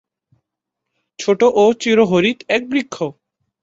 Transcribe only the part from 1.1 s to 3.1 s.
ছোট ও চিরহরিৎ এক বৃক্ষ।